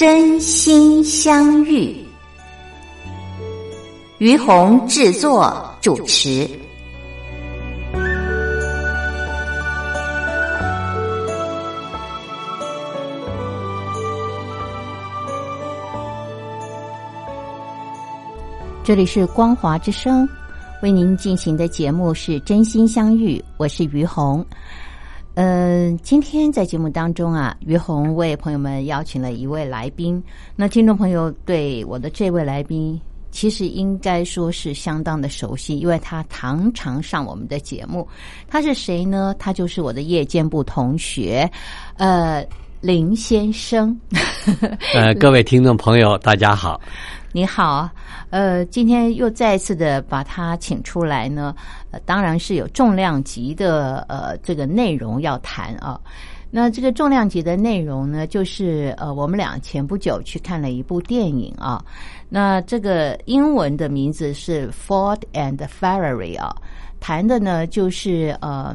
[0.00, 1.94] 真心相遇，
[4.16, 6.48] 于红制作主持。
[18.82, 20.26] 这里是光华之声，
[20.80, 24.42] 为您进行的节目是真心相遇，我是于红。
[25.42, 30.22] 嗯，今天在节目当中啊，于红为朋友们邀请了一位来宾。
[30.54, 38.06] 那听众朋友对我的这位来宾，其实应该说是相当的熟悉，因为他常常上我们的节目。
[38.48, 39.34] 他是谁呢？
[39.38, 41.50] 他就是我的夜间部同学，
[41.96, 42.46] 呃，
[42.80, 43.98] 林先生。
[44.94, 46.80] 呃，各位听众朋友，大家好。
[47.32, 47.88] 你好，
[48.30, 51.54] 呃，今天又再次的把他请出来呢，
[51.90, 56.00] 呃，当然是有重量级的呃这个内容要谈啊。
[56.50, 61.84] 那这个重量级的内容呢，就是呃，我们俩前不久去看了一部电影啊。
[62.28, 66.52] 那这个英文的名字是《Ford and Ferrari》啊，
[66.98, 68.74] 谈的呢就是呃，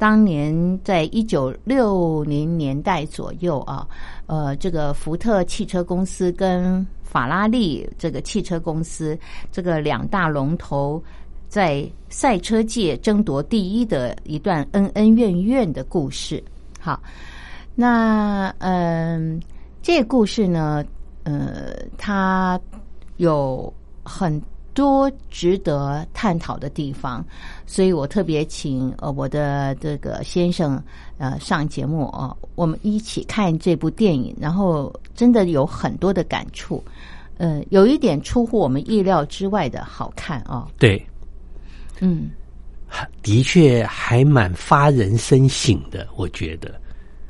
[0.00, 3.86] 当年在一九六零年代左右啊，
[4.24, 9.16] 呃，这个福特汽车公司跟法拉利这个汽车公司，
[9.52, 11.02] 这个两大龙头
[11.48, 16.42] 在赛车界争夺第一的一段恩恩怨怨的故事。
[16.80, 16.98] 好，
[17.74, 19.38] 那嗯，
[19.82, 20.82] 这个故事呢，
[21.24, 22.58] 呃，它
[23.18, 23.70] 有
[24.02, 24.40] 很
[24.80, 27.22] 多值得探讨的地方，
[27.66, 30.82] 所以我特别请呃我的这个先生
[31.18, 36.82] 呃上节目哦，我们一起看这部电影，然后真的有很多的感触，
[37.36, 40.66] 呃，有一点出乎我们意料之外的好看哦。
[40.78, 41.06] 对，
[42.00, 42.30] 嗯，
[43.22, 46.80] 的确还蛮发人深省的，我觉得。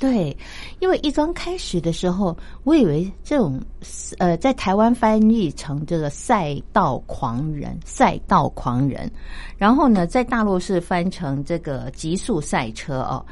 [0.01, 0.35] 对，
[0.79, 3.61] 因为一刚开始的时候，我以为这种
[4.17, 9.07] 呃，在台湾翻译成这个赛道狂人、赛道狂人，
[9.59, 13.23] 然后呢，在大陆是翻成这个极速赛车哦。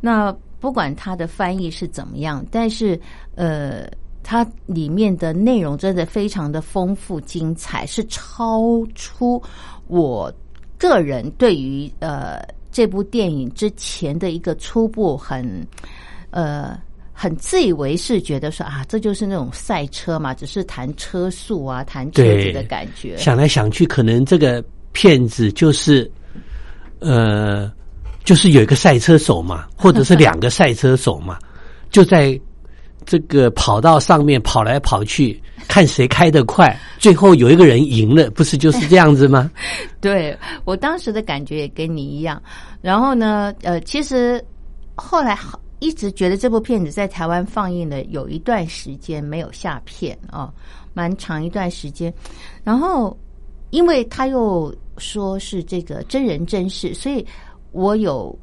[0.00, 2.98] 那不管它的翻译是怎么样，但是
[3.34, 3.86] 呃，
[4.22, 8.62] 它里面的内容真的非常的丰富精彩，是超
[8.94, 9.42] 出
[9.88, 10.32] 我
[10.78, 12.40] 个人对于呃
[12.72, 15.68] 这部电影之前的一个初步很。
[16.34, 16.76] 呃，
[17.12, 23.16] 很自以为是，觉得说啊，这就是那种赛车嘛，只是谈车速啊，谈车子的感觉。
[23.16, 26.10] 想来想去，可能这个骗子就是，
[26.98, 27.70] 呃，
[28.24, 31.38] 就是有一个赛车手嘛， 或者是两个赛车手嘛，
[31.88, 32.36] 就在
[33.06, 39.48] 这个跑道上面跑来跑去，看谁开得快， 最后有一个人赢了，不是就是这样子吗？
[40.02, 42.42] 对我当时的感觉也跟你一样。
[42.82, 44.44] 然后呢，呃，其实
[44.96, 45.60] 后来好。
[45.84, 50.50] 一直觉得这部片子在台湾放映了有一段时间没有下片啊，
[50.94, 52.12] 蛮长一段时间。
[52.62, 53.14] 然后，
[53.68, 57.24] 因为他又说是这个真人真事，所以
[57.72, 58.34] 我有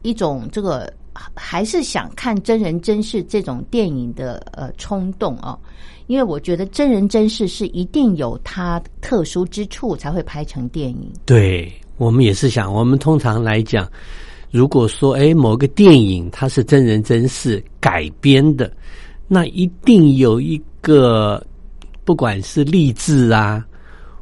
[0.00, 0.90] 一种这个
[1.34, 5.58] 还是想看真人真事这种电影的呃冲动啊。
[6.06, 11.12] 因为我觉得真人真事是一定有它特殊之处才会拍成电影。
[11.26, 13.86] 对我们也是想，我们通常来讲。
[14.50, 18.72] 如果说，哎，某个电影它是真人真事改编的，
[19.26, 21.44] 那一定有一个，
[22.04, 23.64] 不管是励志啊，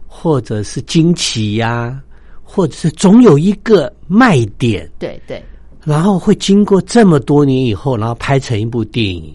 [0.07, 2.03] 或者是惊奇呀，
[2.43, 4.91] 或者是总有一个卖点。
[4.99, 5.43] 对对。
[5.85, 9.33] 然后会经过这么多年以后，然后拍成一部电影。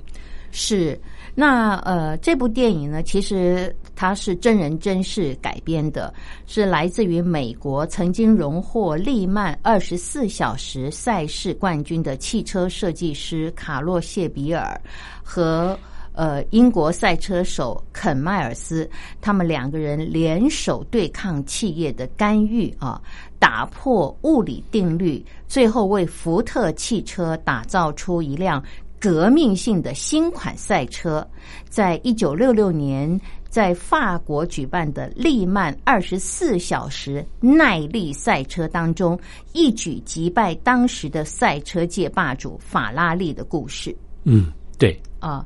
[0.51, 0.99] 是。
[1.33, 6.11] 那呃，这部电影呢，其实它是真人真事改编的，
[6.47, 14.81] 是来自于美国曾经荣获利曼二十四小时赛事冠军的汽车设计师卡洛谢比尔
[15.21, 15.77] 和
[16.13, 18.89] 呃英国赛车手肯迈尔斯，
[19.21, 22.99] 他们两个人联手对抗企业的干预啊，
[23.37, 28.63] 打破物理定律，最后为福特汽车打造出一辆。
[28.99, 31.27] 革命性的新款赛车，
[31.67, 33.19] 在一九六六年
[33.51, 39.19] 在法国举办的利曼二十四小时耐力赛车当中，
[39.51, 43.93] 一举击败当时的赛车界霸主法拉利的故事。
[44.23, 45.45] 嗯，对，啊，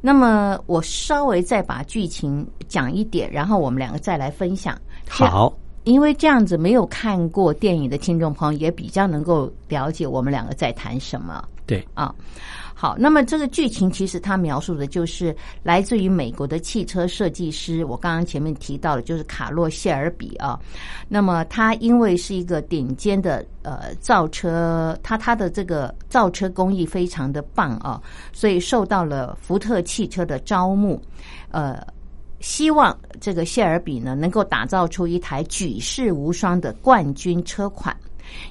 [0.00, 4.80] 那么我稍微再把剧情讲一点，然后我们两个再来分享。
[5.08, 11.44] 好，因为这样子没有看过电影的听众朋友也比较能够了解我们两个在谈什么。
[11.66, 12.14] 对啊，
[12.80, 20.58] 好，那么这个剧情其实它描述的就是来自于美国的汽车设计师，我刚刚前面提到的，就是卡洛谢尔比啊。
[21.06, 28.00] 那么他因为是一个顶尖的呃造车，他他的这个造车工艺非常的棒啊，
[28.32, 30.98] 所以受到了福特汽车的招募，
[31.50, 31.86] 呃。
[32.42, 37.94] 希望这个谢尔比呢，能够打造出一台举世无双的冠军车款。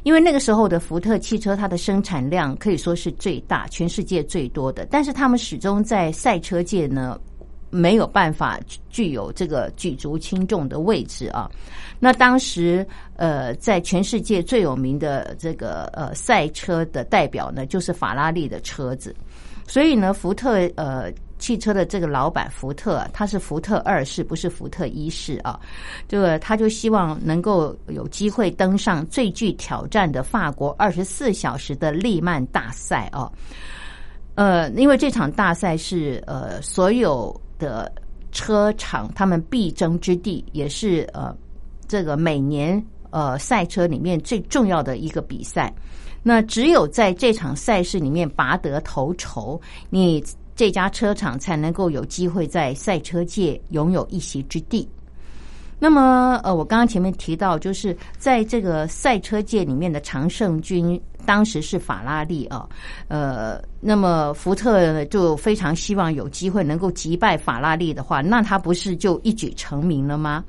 [0.04, 4.86] 因为那个时候的福特汽车，它的生产量可以说是最大，全世界最多的。
[4.90, 7.20] 但是他们始终在赛车界呢，
[7.70, 8.60] 没有办法
[8.90, 11.50] 具有这个举足轻重的位置啊。
[12.00, 12.86] 那当时
[13.16, 19.16] 呃，在全世界最有名的这个呃赛车的代表呢，就是法拉利的车子。
[19.68, 21.12] 所以呢，福特呃。
[21.40, 25.60] 汽车的这个老板福特，他是福特二世，不是福特一世啊。
[26.08, 33.32] 这个他就希望能够有机会登上最具挑战的法国二十四小时的利曼大赛啊。
[34.36, 37.92] 呃，因为这场大赛是呃所有的
[38.32, 41.36] 车厂他们必争之地，也是呃
[41.88, 45.74] 这个每年呃赛车里面最重要的一个比赛。
[46.22, 49.60] 那只有在这场赛事里面拔得头筹，
[49.90, 50.22] 你。
[50.60, 54.86] 这家车厂才能够有机会在赛车界拥有一席之地。
[55.80, 62.68] 那么，呃，我刚刚前面提到，就是在这个赛车界里面的常胜军，当时是法拉利啊。
[63.08, 70.44] 呃，那么福特就非常希望有机会能够击败法拉利的话，那他不是就一举成名了吗？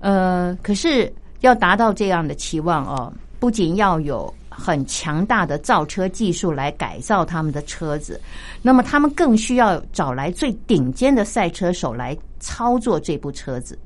[0.00, 4.34] 呃，可是要达到这样的期望哦，不仅要有。
[4.58, 8.18] 很强大的造车技术来改造他们的车子，
[8.62, 13.78] 那么他们更需要找来最顶尖的赛车手来操作这部车子。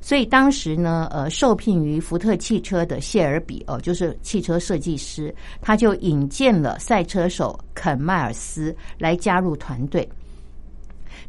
[0.00, 10.08] 所以当时呢，呃，受聘于福特汽车的谢尔比哦，就是汽车设计师，他就引荐了赛车手肯迈尔斯来加入团队。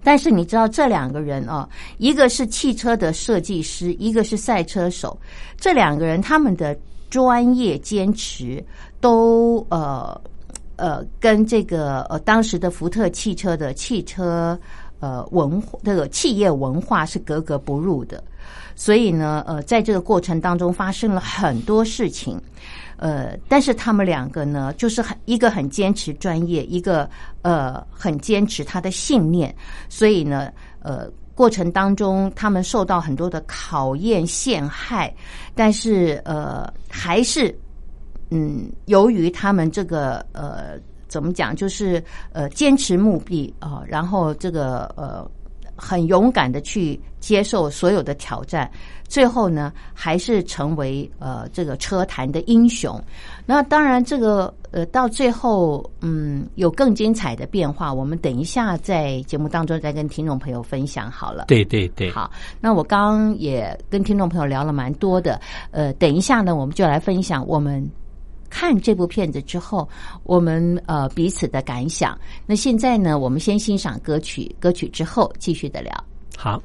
[0.04, 1.68] 但是你知道这两个人哦，
[1.98, 5.20] 一个是汽车的设计师，一个是赛车手，
[5.58, 6.78] 这两个人他们的。
[7.10, 8.64] 专业坚持
[9.00, 10.20] 都呃
[10.76, 14.60] 呃跟这个呃当时的福特汽车的汽车
[15.00, 18.24] 呃文这个企业文化是格格不入的，
[18.76, 22.40] 所以呢呃在这个过程当中发生了很多事情，
[22.98, 27.10] 呃但是他们两个呢就是很一个很坚持专业，一个
[27.42, 29.56] 呃很坚持他的信念，
[29.90, 30.52] 所以呢
[30.82, 31.10] 呃。
[31.36, 35.14] 过程当中，他们受到很多的考验陷害，
[35.54, 37.54] 但是呃，还是
[38.32, 45.30] 嗯，由于他们这个呃，怎么讲，就是呃，坚持目的啊，然后这个呃。
[45.76, 48.70] 很勇敢的去接受所有的挑战，
[49.08, 53.02] 最后呢，还是成为呃这个车坛的英雄。
[53.46, 61.46] 那当然，这个呃到最后，嗯，有更精彩的变化，我们等一下在节目当中再跟听众朋友分享好了。
[61.48, 62.32] 对对对，好。
[62.60, 65.40] 那我刚刚也跟听众朋友聊了蛮多的，
[65.72, 67.88] 呃，等一下呢，我们就来分享我们。
[68.50, 69.88] 看这部片子之后，
[70.24, 72.18] 我们呃彼此的感想。
[72.46, 75.92] 那现在呢，我们先欣赏歌曲，歌曲之后继续的聊。
[76.38, 76.62] 好。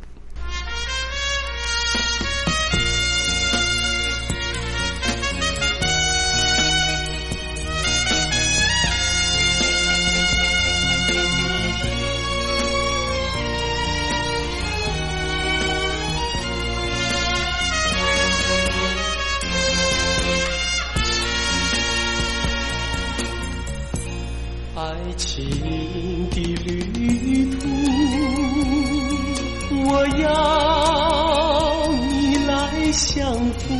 [33.12, 33.75] 相扶，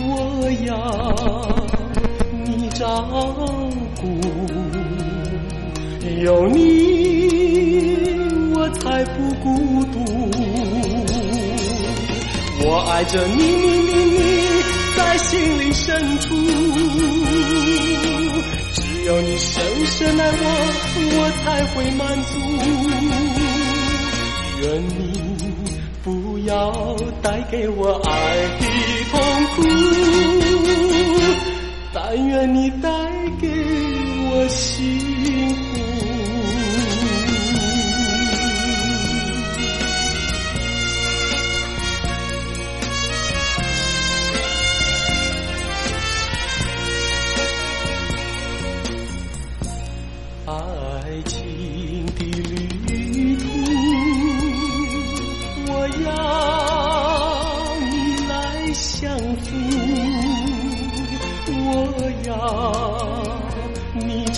[0.00, 0.06] 我
[0.64, 0.70] 要
[2.44, 2.80] 你照
[4.00, 4.02] 顾，
[6.22, 6.56] 有你
[8.54, 9.48] 我才不孤
[9.86, 9.94] 独。
[12.64, 13.42] 我爱着你，你
[13.90, 14.20] 你你，
[14.96, 16.36] 在心灵深处。
[18.72, 20.40] 只有你深深爱我，
[21.18, 21.44] 我才
[21.74, 22.30] 会满足。
[24.62, 24.64] 愿
[24.96, 25.11] 你
[26.52, 26.70] 要
[27.22, 28.66] 带给我爱的
[29.10, 29.18] 痛
[29.56, 29.62] 苦，
[31.94, 32.90] 但愿你带
[33.40, 33.48] 给
[34.28, 35.11] 我幸福。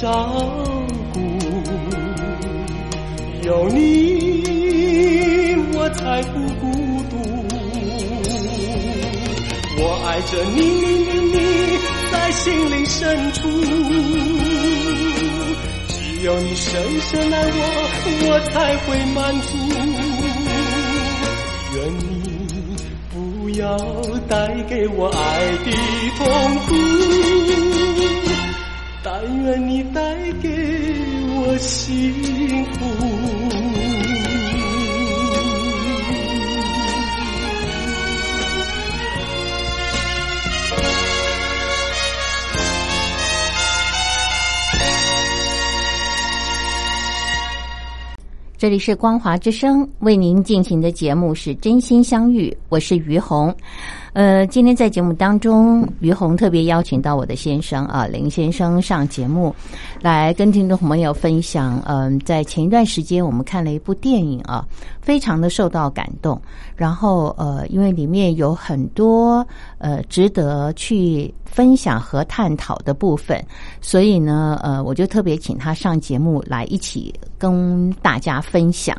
[0.05, 0.37] 照
[1.15, 1.19] 顾，
[3.43, 6.69] 有你我才不孤
[7.09, 7.17] 独。
[9.79, 11.39] 我爱着你，你你你，
[12.13, 13.49] 在心灵深处，
[15.89, 16.71] 只有你深
[17.01, 17.59] 深爱我，
[18.27, 19.57] 我才会满足。
[21.73, 22.05] 愿你
[23.11, 23.17] 不
[23.59, 23.65] 要
[24.29, 25.17] 带给我爱
[25.65, 25.73] 的
[26.19, 26.23] 痛
[26.67, 26.75] 苦，
[29.45, 30.01] 愿你带
[30.43, 30.49] 给
[31.37, 32.85] 我幸福。
[48.57, 53.55] 这里是光华之声为您进行的节目是真心相遇，我是于红。
[54.15, 59.53] 呃，今天在节目当中，于红特别邀请到我的先生啊，林先生上节目
[60.01, 61.83] 来跟听众朋友分享。
[61.85, 64.65] 嗯、在前一段时间我们看了一部电影啊，
[65.01, 66.41] 非常的受到感动。
[66.77, 69.45] 然后呃，因为里面有很多
[69.85, 73.45] 呃值得去分享和探讨的部分，
[73.83, 78.97] 所以呢，呃，我就特别请他上节目来一起跟大家分享。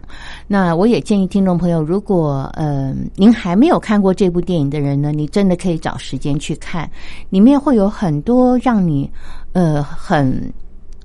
[0.47, 6.87] 那我也建议听众朋友，如果呃您还没有看过这部电影的人呢，你真的可以找时间去看，
[7.31, 9.09] 里面会有很多让你
[9.53, 10.53] 呃很。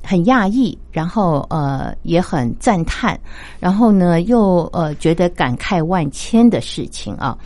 [0.03, 3.21] 很讶异，然后呃也很赞叹，
[3.61, 7.37] 然后呢又呃觉得感慨万千的事情啊。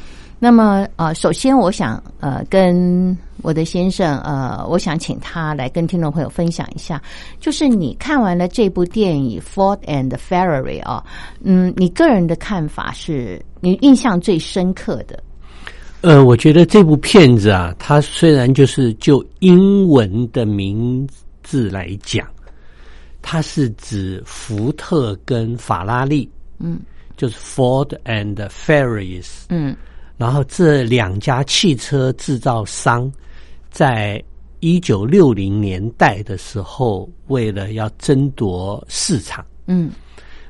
[0.45, 7.03] 那么呃，首先我想呃跟我的先生呃，我想请他来跟听众朋友分享一下，
[7.41, 11.03] 就是你看完了这部电影《Ford and Ferrari》啊，
[11.41, 15.23] 嗯，你个人的看法是你印象最深刻的？
[16.03, 21.09] 呃，我觉得这部片子啊，它虽然就是就英文的名
[21.43, 22.29] 字来讲，
[23.23, 26.79] 它是指福特跟法拉利，嗯。
[27.17, 29.77] 就是 Ford and Ferraris，嗯
[30.17, 33.11] 然后这两家汽车制造商
[33.71, 34.23] 在
[34.61, 39.91] 一九六零年代的时候，为了要争夺市场，嗯。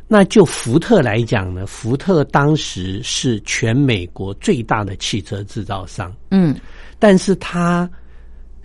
[0.06, 6.54] 那就福特来讲呢，福特当时是全美国最大的汽车制造商，嗯。
[6.98, 7.90] 但是他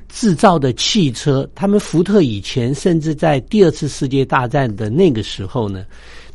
[0.10, 5.86] 制造的汽车，他们福特以前甚至在第二次世界大战的那个时候呢，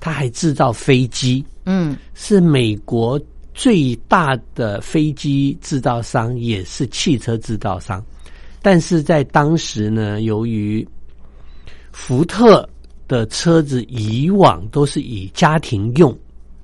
[0.00, 1.94] 他还制造飞机，嗯。
[2.14, 3.20] 是美国
[3.54, 8.04] 最大的飞机制造商，也是汽车制造商。
[8.60, 10.86] 但是在当时呢，由于
[11.92, 12.68] 福特
[13.06, 16.16] 的车子以往都是以家庭用，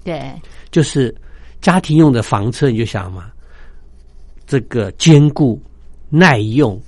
[0.02, 0.32] 对，
[0.70, 1.14] 就是
[1.61, 3.30] 家庭用的房车，你就想嘛，
[4.47, 5.61] 这个坚固、
[6.09, 6.80] 耐用、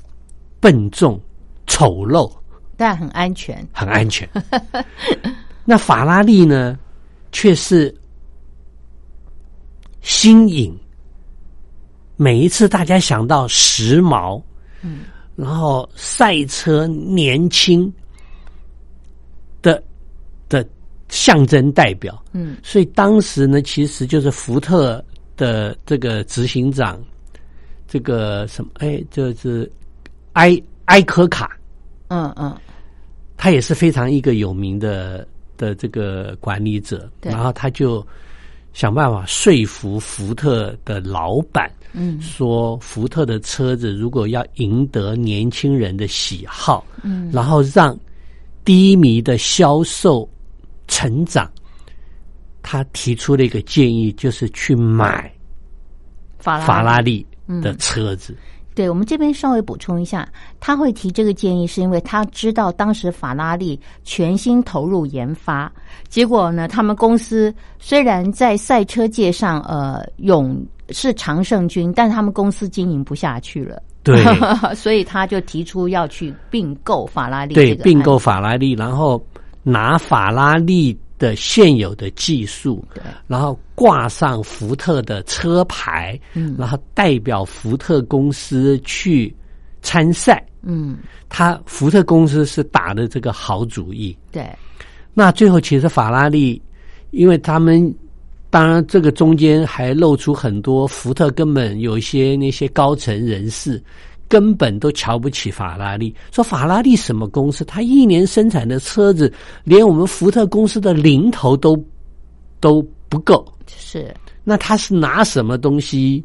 [0.58, 1.20] 笨重、
[1.66, 2.32] 丑陋，
[2.76, 3.64] 但很安全。
[3.72, 4.28] 很安全。
[5.64, 6.76] 那法拉利呢，
[7.30, 7.94] 却是
[10.02, 10.78] 新颖。
[12.16, 14.40] 每一次大家想到时髦，
[14.82, 15.00] 嗯，
[15.34, 17.92] 然后赛车年轻
[19.60, 19.82] 的
[20.48, 20.64] 的
[21.08, 22.56] 象征代表，嗯。
[22.62, 25.04] 所以当时呢，其实就是福特
[25.36, 27.02] 的这个执行长，
[27.88, 29.68] 这个什么，哎，就是
[30.34, 31.58] 埃埃科卡，
[32.08, 32.54] 嗯嗯。
[33.36, 37.32] 他也是非常一个有名的的这个管理者，对。
[37.32, 38.06] 然后他就
[38.72, 42.20] 想办法说服福特的老板，嗯。
[42.20, 47.30] 说福特的车子如果要赢得年轻人的喜好，嗯。
[47.32, 47.98] 然后让
[48.64, 50.28] 低迷的销售
[50.88, 51.50] 成长，
[52.62, 55.32] 他提出了一个建议，就是去买
[56.38, 57.60] 法拉法拉利嗯。
[57.60, 58.36] 的车子。
[58.74, 60.28] 对我们这边稍微补充一下，
[60.60, 65.70] 他会提这个建议，是因为他知道当时法拉利全心投入研发，
[66.08, 74.22] 结果呢，他们公司虽然在赛车界上呃勇是常胜军，但是他们公司经营不下去了，对
[74.74, 79.22] 所以他就提出要去并购法拉利，对，并购，法拉利，然后
[79.62, 89.32] 拿法拉利的现有的技术，对，然后挂上福特的车牌，嗯然后代表福特公司去
[89.82, 90.44] 参赛。
[90.62, 90.98] 嗯，
[91.28, 94.16] 他福特公司是打的这个好主意。
[94.32, 94.44] 对，
[95.14, 96.60] 那最后其实法拉利，
[97.12, 97.94] 因为他们
[98.50, 103.80] 当然这个中间还露出很多福特根本有一些那些高层人士
[104.32, 109.30] 根本都瞧不起法拉利，说法拉利什么公司，他一年生产的车子
[109.62, 111.76] 连我们福特公司的零头都
[112.58, 116.24] 都不够，是，那他是拿什么东西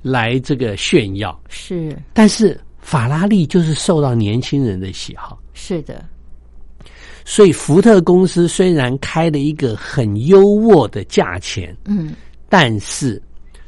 [0.00, 1.38] 来这个炫耀。
[1.50, 1.94] 是。
[2.14, 6.02] 但是法拉利就是受到年轻人的喜好，是的，
[7.22, 12.14] 所以福特公司虽然开了一个很优渥的价钱，嗯。
[12.48, 13.22] 但是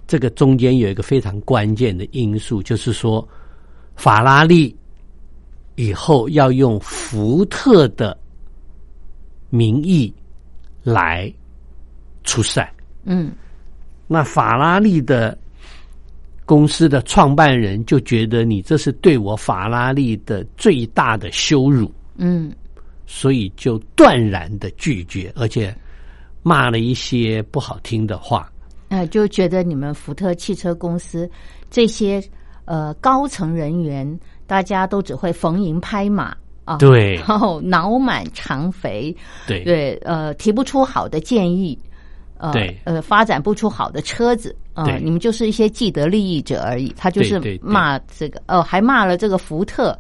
[0.07, 3.29] 这个中间有一个非常关键的因素，就是说
[3.95, 4.77] 法拉利
[5.77, 8.17] 以后要用福特的
[9.51, 10.13] 名义
[10.83, 11.33] 来
[12.23, 12.73] 出赛。
[13.05, 13.33] 嗯
[14.07, 15.37] 那法拉利的
[16.45, 22.53] 公司的创办人就觉得你这是对我法拉利的最大的羞辱，嗯
[23.07, 25.75] 所以就断然的拒绝，而且
[26.43, 28.51] 骂了一些不好听的话。
[28.89, 31.29] 呃，就觉得你们福特汽车公司
[31.71, 32.23] 这些
[32.65, 39.15] 呃高层人员，大家都只会逢迎拍马啊，对然后脑满肠肥，
[39.47, 41.79] 对对，呃，提不出好的建议，
[42.39, 46.93] 呃，对呃，发展不出好的车子，呃对，你们就是一些既得利益者而已。
[46.97, 49.99] 他就是骂这个，哦、还骂了这个福特，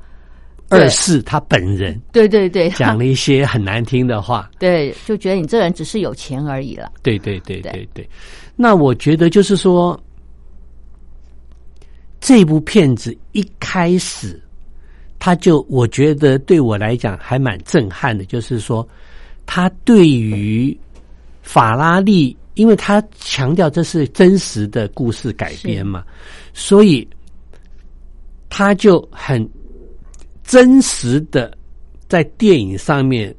[0.71, 4.50] 对二是他本人对对对， 讲了一些很难听的话。
[4.59, 6.90] 对，就觉得你这人只是有钱而已了。
[7.02, 8.09] 对对对对对对。
[8.56, 10.00] 那我觉得就是说，
[12.25, 14.43] 这部片子一开始，
[15.19, 18.88] 他就我觉得对我来讲还蛮震撼的，就是说，
[19.45, 20.75] 他对于
[21.43, 26.02] 法拉利，因为他强调这是真实的故事改编嘛，
[26.54, 27.07] 所以
[28.49, 29.47] 他就很
[30.43, 31.54] 真实的
[32.09, 33.37] 在电影上面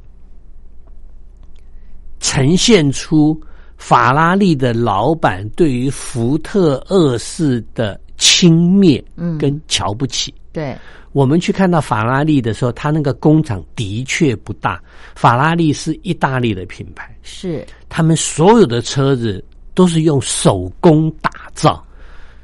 [2.19, 3.35] 呈现出
[3.77, 10.33] 法拉利的老板对于福特二世的轻蔑嗯跟瞧不起。
[10.51, 10.75] 对，
[11.11, 14.81] 我们去看到法拉利的时候，它那个工厂的确不大。
[15.13, 19.43] 法拉利是意大利的品牌，是，他们所有的车子
[19.75, 21.85] 都是用手工打造，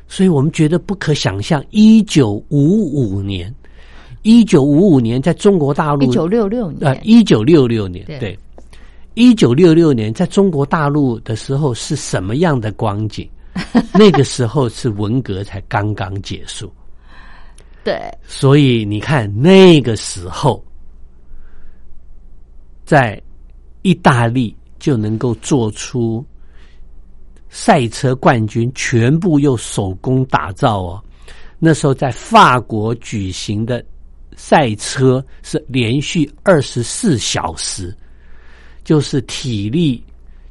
[0.08, 1.64] 所以我们觉得不可想象。
[1.72, 3.54] 一九五五年，
[4.22, 8.40] 一九五五年在中国大陆，一九六六呃，年，一九六六年，对对，
[9.16, 13.28] 一九六六年在中国大陆的时候是什么样的光景？
[13.94, 16.74] 那个时候是文革才刚刚结束，
[17.84, 20.64] 对，所以你看那个时候，
[22.86, 23.22] 在
[23.82, 26.26] 意大利就能够做出
[27.50, 31.04] 赛车冠军，全部用手工打造哦。
[31.60, 33.86] 那时候在法国举行的
[34.36, 37.96] 赛车是连续二十四小时，
[38.84, 40.04] 就是体力，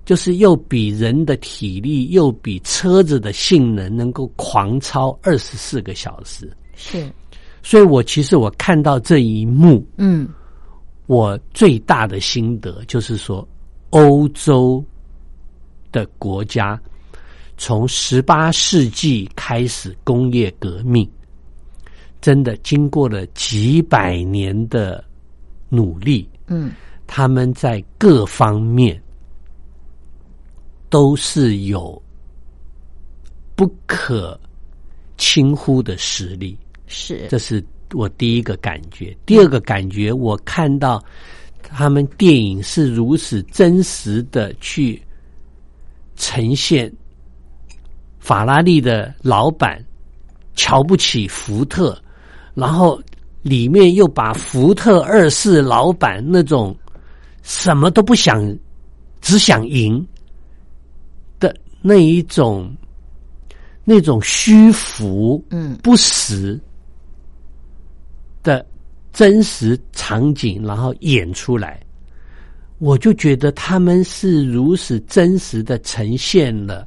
[0.05, 6.51] 就是又比人的体力，又比车子的性能能够狂超二十四个小时。
[6.75, 7.11] 是，
[7.63, 10.29] 所以我其实我看到这一幕，嗯。
[11.07, 13.45] 我最大的心得就是说，
[13.91, 14.85] 欧洲
[15.91, 16.81] 的国家
[17.57, 21.11] 从十八世纪开始工业革命，
[22.21, 25.05] 真的经过了几百年的
[25.69, 26.71] 努力，嗯，
[27.09, 29.03] 他们在各方面
[30.91, 32.01] 都是有
[33.57, 34.39] 不可
[35.17, 36.59] 轻忽的实力。
[36.87, 39.17] 是，这是我第一个感觉。
[39.25, 41.03] 第二个感觉，我看到
[41.63, 45.01] 他们电影是如此真实的去
[46.17, 46.93] 呈现
[48.19, 49.83] 法拉利的老板
[50.55, 51.97] 瞧不起福特，
[52.55, 53.01] 然后
[53.43, 56.77] 里面又把福特二世老板那种
[57.43, 58.45] 什么都不想、
[59.21, 60.20] 只想赢的
[61.83, 62.75] 那一种
[63.85, 65.77] 那种虚浮、嗯。
[65.83, 66.61] 不实
[68.43, 68.65] 的
[69.13, 71.81] 真实场景，然后演出来，
[72.79, 76.87] 我就觉得他们是如此真实的呈现了，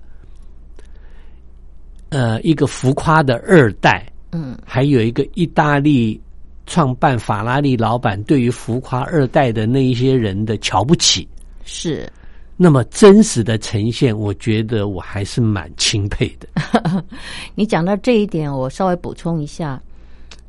[2.10, 4.58] 呃，一个浮夸的二代，嗯。
[4.66, 6.20] 还有一个意大利
[6.66, 11.28] 创办法拉利老板对于浮夸二代的那一些人的瞧不起，
[11.66, 12.10] 是，
[12.64, 16.48] 那么真实的呈现，我觉得我还是蛮钦佩的。
[17.56, 19.82] 你讲到这一点，我稍微补充一下，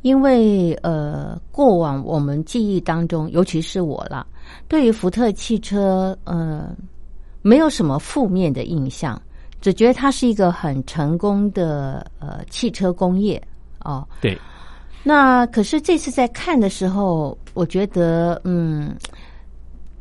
[0.02, 4.24] 因为呃，过往我们记忆当中，尤其是我啦，
[4.68, 6.68] 对于福特汽车，呃，
[7.42, 9.20] 没有什么负面的印象，
[9.60, 13.42] 只觉得它是一个很成功的呃汽车工业
[13.80, 14.06] 哦。
[14.20, 14.38] 对，
[15.02, 18.94] 那可是这次在看的时候，我觉得，嗯，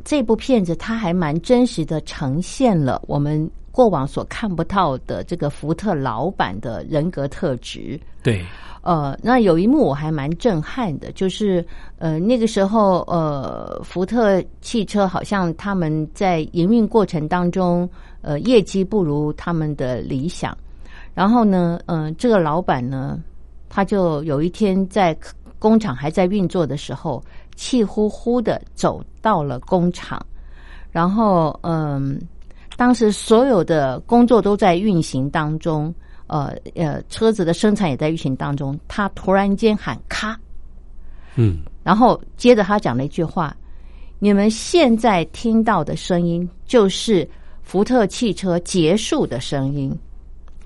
[0.04, 8.00] 这部片子它还蛮真实的呈现了我们过往所看不到的这个福特老板的人格特质。
[8.22, 8.46] 对，
[8.82, 11.66] 呃，那有一幕我还蛮震撼的，就是
[11.98, 17.90] 呃那个时候呃福特汽车好像他们在营运过程当中
[18.22, 20.56] 呃业绩不如他们的理想，
[21.14, 23.20] 然后呢，嗯、这个老板呢，
[23.70, 25.18] 他就有一天在
[25.60, 27.24] 工厂还在运作的时候，
[27.56, 30.24] 气呼呼的走到了工厂，
[30.92, 32.20] 然后嗯，
[32.76, 35.94] 当时所有的工作都在运行当中，
[36.28, 40.38] 呃呃，车子的生产也在运行当中，他突然间喊咔，
[41.36, 43.56] 嗯，然后接着他讲了一句话
[44.20, 47.28] ：“你们现在听到的声音就是
[47.62, 49.96] 福特汽车结束的声音。”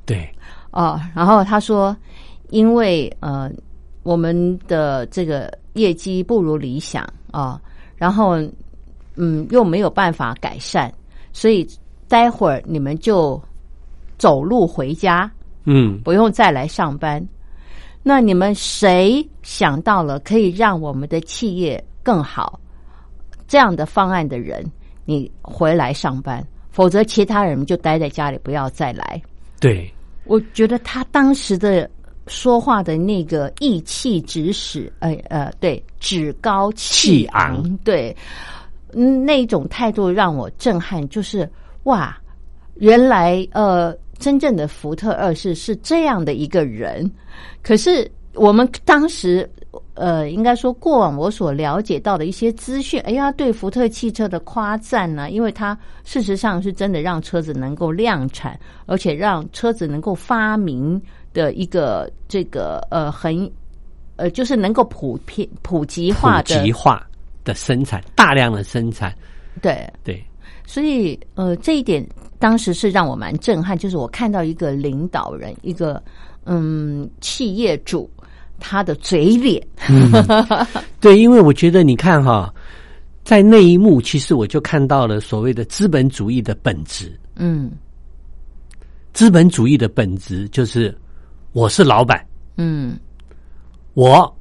[0.05, 0.29] 对，
[0.71, 1.95] 哦，然后他说，
[2.49, 3.51] 因为呃，
[4.03, 7.61] 我们的这个业绩不如理想啊、
[7.95, 8.37] 然后
[9.15, 10.91] 嗯，又没有办法改善，
[11.31, 11.67] 所以
[12.07, 13.41] 待会儿你们就
[14.17, 15.31] 走路回家，
[15.65, 17.25] 嗯，不用再来上班。
[18.03, 22.59] 那你们谁想到了可以让我们的企业更好
[23.47, 24.65] 这样的方案的人，
[25.03, 29.21] 你回来上班，否则其他人就待在家里，不要再来。
[29.59, 29.91] 对，
[30.25, 31.89] 我觉得他当时的
[32.27, 38.15] 说话的那个意气指使，呃呃，对，趾高气气昂对，
[38.93, 41.49] 嗯那种态度让我震撼，就是
[41.83, 42.17] 哇，
[42.75, 47.09] 原来呃，真正的福特二世是这样的一个人，
[47.63, 49.49] 可是我们当时。
[49.93, 60.99] 呃，应该说过往我所了解到的一些资讯，哎呀，对福特汽车的夸赞呢，因为它事实上是真的让车子能够量产，而且让车子能够发明
[61.37, 63.47] 的一个这个呃很
[64.15, 67.07] 呃就是能够普遍普及化的及化
[67.43, 69.13] 的生产，大量的生产，
[69.61, 70.25] 对，对，
[70.65, 72.03] 所以呃这一点
[72.39, 76.01] 当时是让我蛮震撼，就是我看到一个领导人，一个
[76.45, 78.09] 嗯企业主
[78.59, 79.63] 他的嘴脸，
[80.99, 82.51] 对，因为我觉得你看哈，
[83.23, 87.15] 在那一幕，其实我就看到了所谓的资本主义的本质。
[87.35, 87.71] 嗯。
[89.13, 90.95] 资本主义的本质就是
[91.57, 92.23] 我是老板，
[92.57, 92.95] 嗯。
[93.95, 94.31] 我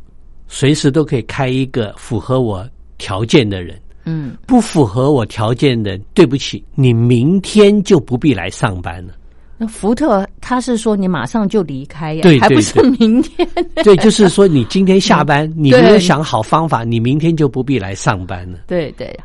[0.49, 9.15] 随时都可以开一个符合我条件的人，嗯，不符合我条件的，对不起，你明天就不必来上班了。
[9.57, 13.49] 那福特他是说你马上就离开呀，对对还不是明天？
[13.83, 18.59] 对，就是说你今天下班，你没有想好方法，你明天就不必来上班了。
[18.67, 19.19] 对对，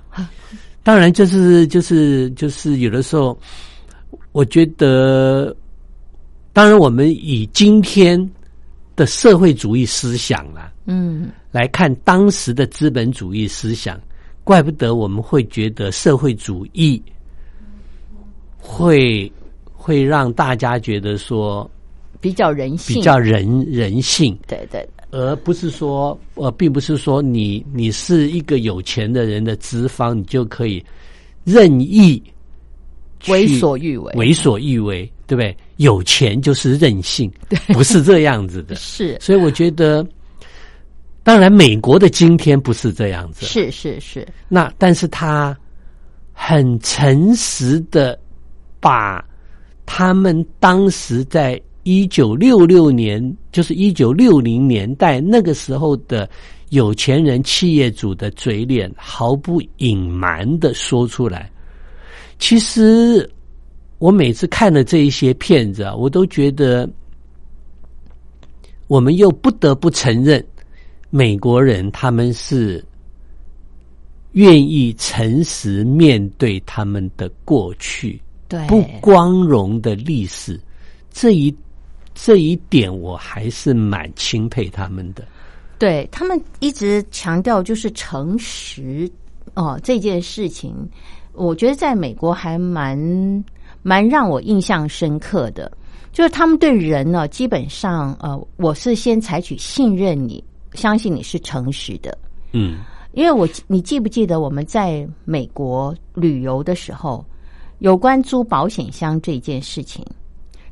[0.82, 3.38] 当然，就是就是就是有的时候，
[4.32, 5.54] 我觉得，
[6.54, 8.30] 当然我们以今天
[8.96, 11.30] 的社会主义思想啦嗯。
[11.52, 14.00] 来看当时的资本主义思想，
[14.44, 17.02] 怪不得我们会觉得社会主义
[18.58, 19.32] 会
[19.66, 21.70] 会让大家觉得说
[22.20, 24.88] 比较人性，比较人人性，对对。
[25.12, 30.82] 而不是说，呃，并不是说你你是一个有钱的人的资方，你就可以
[31.44, 32.24] 任意
[33.28, 34.14] 为所欲为。
[34.14, 35.56] 为所欲为，对不对？
[35.78, 37.32] 有钱就是任性，
[37.68, 38.76] 不是这样子的。
[38.84, 40.06] 是所以我觉得，
[41.24, 45.58] 当然美国的今天不是这样子，是是是，那但是他
[46.34, 48.20] 很诚实的
[48.82, 49.26] 把
[49.86, 56.30] 他们当时在一九六六年，就是一九六零年代那个时候的
[56.72, 61.50] 有钱人企业主的嘴脸，毫不隐瞒的说出来。
[62.38, 63.32] 其实
[64.02, 66.90] 我每次看了这一些片子啊，我都觉得，
[68.88, 70.44] 我们又不得不承认，
[71.12, 72.84] 美国人他们是
[74.32, 80.60] 愿意诚实面对他们的过去对，不光荣的历史，
[81.12, 81.56] 这一
[82.16, 85.24] 这一点我还是蛮钦佩他们的。
[85.78, 89.08] 对他们一直强调就是诚实
[89.54, 90.76] 哦这件事情，
[91.34, 92.98] 我觉得在美国还蛮
[93.82, 95.72] 蛮让我印象深刻的，
[96.12, 102.18] 就是他们对人呢，基本上呃，我是先采取信任你，相信你是诚实的，
[102.54, 102.80] 嗯，
[103.14, 107.26] 因为我你记不记得我们在美国旅游的时候，
[107.80, 110.06] 有关租保险箱这件事情，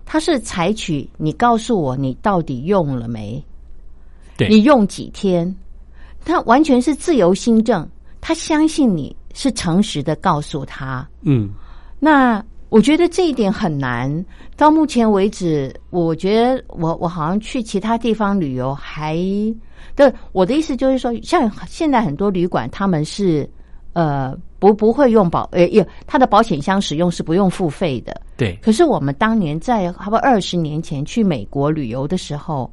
[0.05, 3.43] 他是采取你告诉我你到底用了没，
[4.37, 4.47] 对。
[4.47, 5.53] 你用几天，
[6.23, 7.87] 他完全是自由新政，
[8.21, 11.49] 他相信你是诚实的告诉他，嗯，
[11.99, 14.25] 那我觉得这一点很难。
[14.55, 19.17] 到目前为止，我觉得我我好像去其他地方旅游还，
[19.95, 23.49] 对我的意思就是说，像现在很多旅馆他们是
[23.93, 28.21] 呃不不会用保呃也他的保险箱使用是不用付费的。
[28.37, 32.71] 对，可是我们当年在差不多二十年前去美国旅游的时候，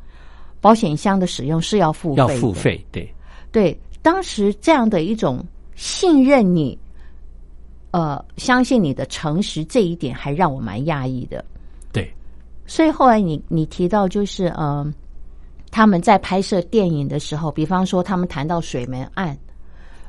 [0.61, 3.15] 保险箱的使用是要付费的，要付费，对，
[3.53, 5.45] 对，当时这样的一种
[5.77, 6.77] 信任你，
[7.97, 11.43] 呃，相信你的诚实这一点，还让我蛮讶异的。
[11.91, 12.13] 对，
[12.67, 14.87] 所以后来你你提到就是呃，
[15.71, 19.35] 他们在拍摄电影的时候，比方说他们谈到水门案，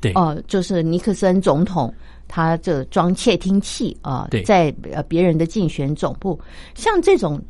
[0.02, 1.94] 对，哦、就是尼克森总统
[2.28, 6.38] 他这装窃听器啊、对在呃别人的竞选总部，
[6.76, 7.42] 像这种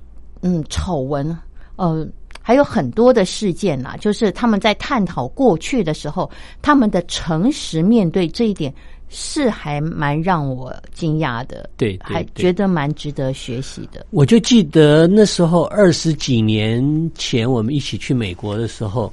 [0.43, 1.36] 嗯丑闻，
[1.78, 2.08] 呃。
[2.47, 8.73] 还有很多的事件啦，就是他们在探讨过去的时候，他们的诚实面对这一点
[9.10, 14.06] 是还蛮让我惊讶的，对对还觉得蛮值得学习的。
[14.10, 19.12] 我就记得那时候二十几年前我们一起去美国的时候，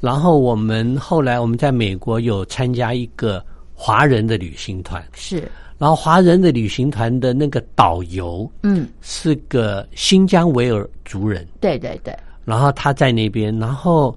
[0.00, 12.14] 然后我们后来我们在美国有参加一个华人的旅行团，是，然后华人的旅行团的那个导游嗯，是个新疆维尔族人，对对对，
[12.44, 14.16] 然后他在那边，然后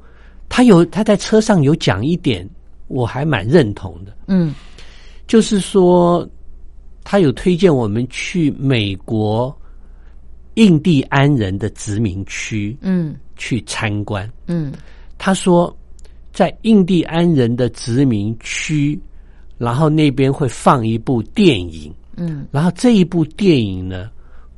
[0.49, 2.49] 他有他在车上有讲一点，
[2.87, 4.53] 我还蛮认同的，嗯
[5.33, 6.29] 就是说
[7.03, 9.51] 他有推荐我们去美国
[10.53, 13.15] 印第安人的殖民区嗯。
[13.35, 14.31] 去参观。
[14.45, 14.71] 嗯。
[15.17, 15.75] 他说，
[16.31, 18.99] 在印第安人的殖民区，
[19.57, 22.45] 然后那边会放一部电影，嗯。
[22.51, 24.11] 然后这一部电影呢，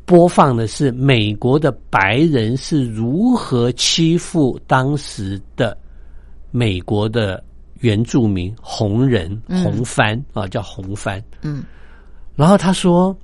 [0.04, 5.78] 播放的是美国的白人是如何欺负当时的
[6.52, 7.42] 美国的
[7.86, 11.22] 原住民红人红番、啊，叫红帆。
[11.44, 11.64] 嗯。
[12.36, 13.16] 然后他说，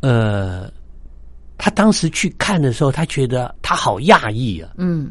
[0.00, 0.70] 呃，
[1.56, 5.10] 他当时去看的时候，他觉得他好讶异啊，嗯。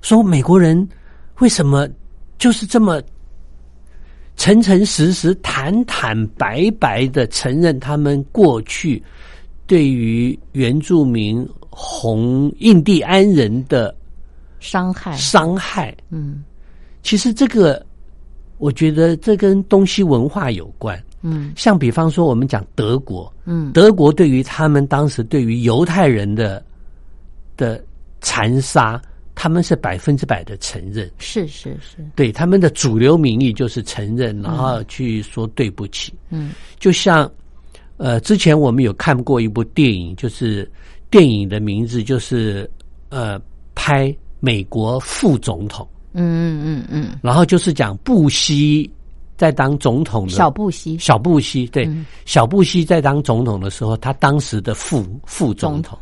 [0.00, 0.76] 说美国人
[1.38, 1.88] 为什么
[2.36, 3.00] 就是这么
[4.36, 9.00] 诚诚实实、坦坦白白的承认他们过去
[9.68, 13.94] 对于原住民红印第安人的
[14.58, 15.96] 伤害，伤害？
[16.10, 16.42] 嗯
[17.02, 17.84] 其实这个，
[18.58, 21.00] 我觉得这跟东西文化有关。
[21.24, 26.64] 嗯像比方说，我们讲德国，嗯德国对于他们当时对于犹太人的
[27.56, 27.82] 的
[28.20, 29.00] 残杀，
[29.34, 31.08] 他们是百分之百的承认。
[31.18, 36.12] 是是是，对他们的主流民意就是承认，然后去说对不起。
[36.30, 37.30] 嗯就像
[37.98, 40.68] 呃，之前我们有看过一部电影，就是
[41.08, 42.68] 电影的名字就是
[43.10, 43.40] 呃，
[43.76, 48.90] 拍美国副总统，嗯嗯嗯然后就是讲布希
[49.36, 52.06] 在当总统小布希，小布希，对，嗯。
[52.24, 55.98] 小布希在当总统的时候，他当时的副副总统。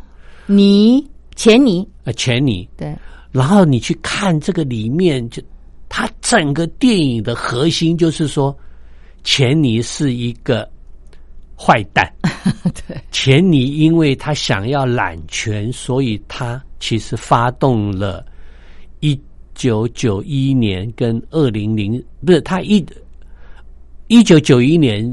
[0.46, 2.94] 尼钱尼，呃钱尼，对，
[3.30, 5.40] 然后你去看这个里面，就
[5.88, 8.54] 他整个电影的核心就是说，
[9.24, 10.68] 钱尼是一个
[11.56, 12.12] 坏蛋。
[12.86, 18.29] 对，钱尼因为他想要揽权，所以他其实发动了一
[19.60, 22.82] 九九一年跟二零零不是他一
[24.06, 25.04] 一九九一年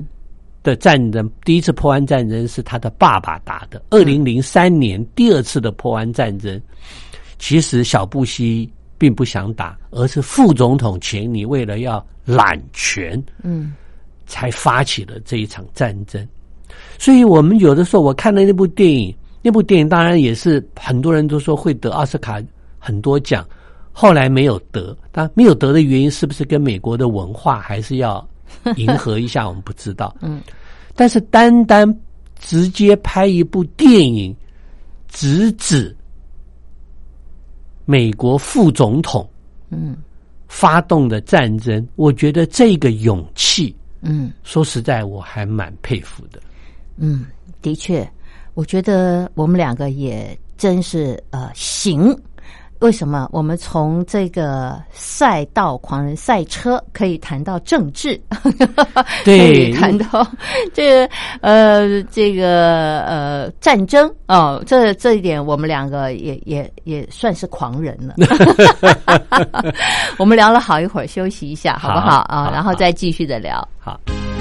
[0.63, 3.83] 的战争，第一次破湾战争是他的爸爸打的。
[3.89, 6.61] 二零零三年第二次的破湾战争，
[7.37, 13.73] 其实小布希并不想打，而是副总统钱尼为了要揽权，嗯
[14.27, 16.25] 才发起了这一场战争。
[16.97, 22.41] 所以我们有的时候我看了那部电影，那部电影当然也是很多人都说会得奥斯卡
[22.79, 23.45] 很多奖，
[23.99, 24.95] 后来没有得。
[25.11, 28.23] 但没有得的原因是不是跟美国的文化还是要
[28.77, 29.47] 迎合一下？
[29.47, 30.15] 我们不知道。
[30.21, 30.39] 嗯，
[30.95, 31.91] 但是单单
[32.37, 34.35] 直接拍一部电影，
[35.07, 35.95] 直指
[37.85, 39.27] 美国副总统
[39.71, 39.97] 嗯
[40.47, 46.39] 发动的战争，我觉得这个勇气，嗯说实在我还蛮佩服的。
[46.97, 47.25] 嗯，
[47.63, 48.07] 的确，
[48.53, 52.15] 我觉得我们两个也真是呃行。
[52.79, 58.19] 为什么我们从这个赛道狂人赛车可以谈到政治，
[59.25, 60.25] 对 谈到
[60.73, 61.09] 这个
[61.41, 68.15] 呃这个呃战争哦，这这一点我们两个也也也算是狂人了。
[70.17, 72.43] 我们聊了好一会儿，休息一下好不好好啊？
[72.45, 73.67] 好然后再继续的聊。
[73.79, 73.99] 好。
[74.05, 74.36] 昨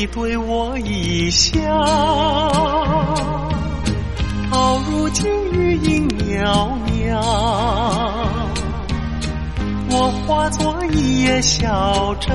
[0.00, 1.60] 你对我一笑，
[4.50, 6.42] 到如今余音袅
[6.86, 7.20] 袅。
[9.90, 12.32] 我化作一叶小舟，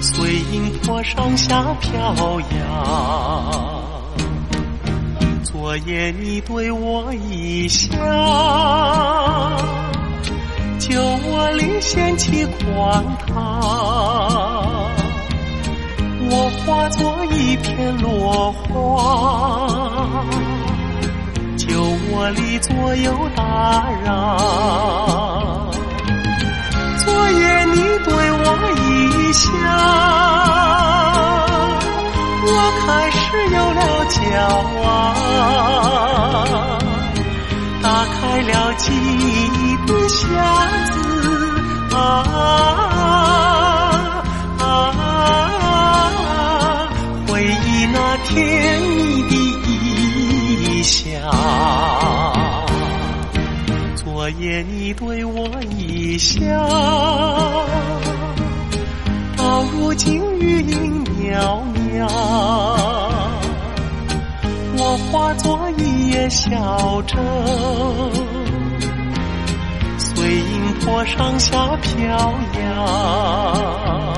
[0.00, 2.46] 随云波上下飘扬。
[5.42, 7.88] 昨夜你对我一笑。
[10.78, 14.45] 酒窝里掀起狂涛，
[16.28, 18.66] 我化作一片落花，
[21.56, 24.10] 酒窝里左右打扰。
[26.98, 28.44] 昨夜你对我
[28.76, 29.46] 一笑，
[32.42, 32.48] 我
[32.80, 33.20] 开始
[33.54, 34.18] 有了骄
[34.82, 34.84] 傲，
[37.82, 39.24] 打开了记忆
[39.86, 40.14] 的匣
[40.90, 40.94] 子
[41.94, 43.55] 啊啊，
[47.78, 49.36] 你那甜蜜的
[49.68, 51.10] 一笑。
[53.96, 56.40] 昨夜你对我一笑，
[59.36, 62.08] 到如今余音袅袅，
[64.78, 67.18] 我化作一叶小舟，
[69.98, 74.16] 随银波上下飘摇。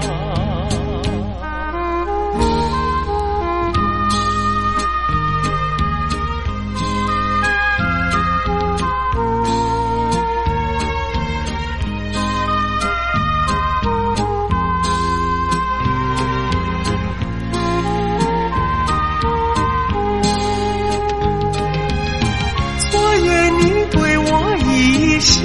[25.29, 25.45] 一笑，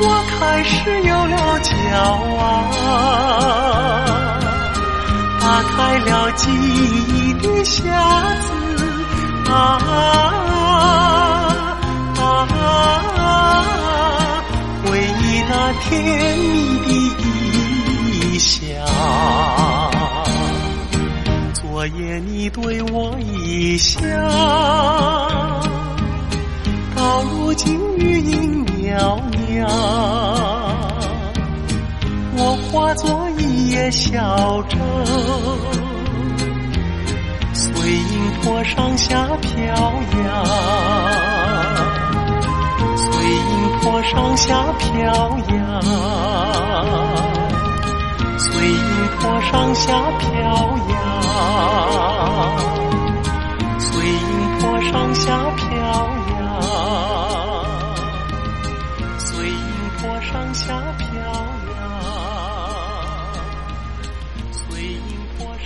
[0.00, 1.70] 我开始有了骄
[2.36, 2.38] 傲，
[5.40, 7.72] 打开了记忆的匣
[8.42, 8.48] 子
[9.50, 9.50] 啊
[12.18, 12.22] 啊，
[14.84, 15.88] 回忆那甜
[16.36, 16.44] 蜜
[17.16, 17.18] 的
[18.34, 18.52] 一笑。
[21.54, 23.98] 昨夜你对我一笑，
[27.00, 29.66] 到如今余音袅袅，
[32.36, 34.76] 我化作一叶小舟，
[37.54, 40.44] 随银波上下飘摇，
[42.96, 45.80] 随银波上下飘摇。
[48.36, 48.76] 随银
[49.20, 50.28] 波上下飘
[50.90, 50.94] 摇，
[53.78, 54.20] 随银
[54.60, 55.50] 波上下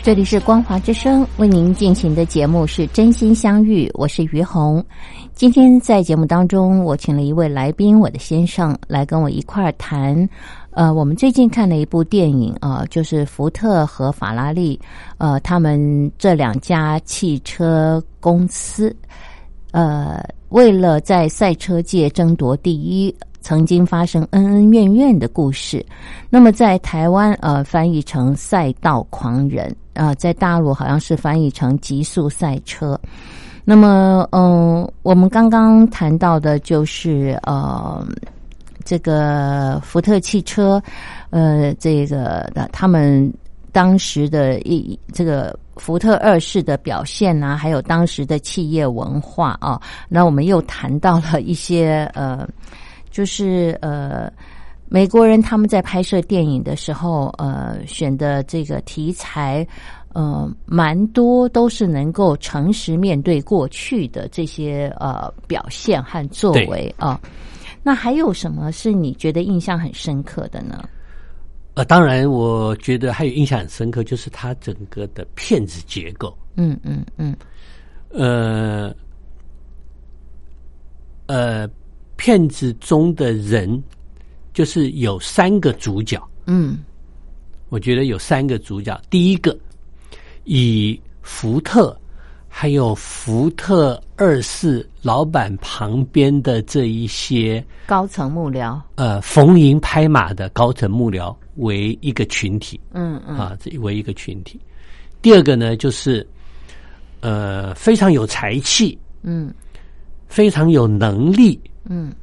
[0.04, 4.84] 这里是光华之声为您进行的节目是真心相遇，我是于红。
[5.32, 10.28] 今天在节目当中，我请了一位来宾，我的先生来跟我一块儿谈。
[10.72, 14.78] 呃，我们最近看了一部电影啊、就是福特和法拉利，
[15.16, 18.94] 呃，他们这两家汽车公司，
[19.70, 25.82] 呃，为了在赛车界争夺第一，曾经发生恩恩怨怨的故事。
[26.28, 33.00] 那么在台湾，呃，翻译成“赛道狂人”，啊、在大陆好像是翻译成“极速赛车”。
[33.64, 38.06] 那么，嗯，我们刚刚谈到的就是呃，
[38.84, 40.82] 这个福特汽车，
[41.30, 43.32] 呃，这个的他们
[43.72, 49.80] 当时的一这个福特二世的表现啊，还有当时的企业文化啊，
[50.10, 52.46] 那我们又谈到了一些呃，
[53.10, 54.30] 就是呃。
[54.88, 59.66] 美国人他们在拍摄电影的时候，呃，选的这个题材，
[60.12, 67.20] 呃，蛮多都是能够诚实面对过去的这些呃表现和作为啊。
[67.82, 70.88] 那还有什么是你觉得印象很深刻的呢？
[71.74, 76.32] 呃，当然，我觉得还有印象很深刻，就是它整个的片子结构。
[76.56, 77.34] 嗯嗯嗯
[78.10, 78.94] 呃
[81.26, 81.68] 呃，
[82.16, 83.82] 骗子中的人
[84.54, 86.78] 就是有三个主角，嗯
[87.68, 88.98] 我觉得有三个主角。
[89.10, 89.54] 第一个，
[90.44, 91.98] 以福特
[92.48, 102.80] 还有福特二世老板旁边的这一些高层幕僚，呃逢迎拍马的高层幕僚为一个群体。
[102.92, 104.60] 嗯嗯啊，这为一个群体。
[105.20, 106.24] 第二个呢，就是
[107.20, 109.52] 呃非常有才气、嗯
[110.28, 112.16] 非常有能力嗯的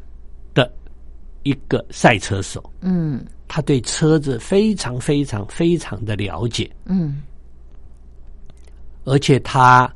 [1.43, 3.23] 一个赛车手，嗯。
[3.53, 7.21] 他对车子非常非常非常的了解，嗯。
[9.03, 9.93] 而且他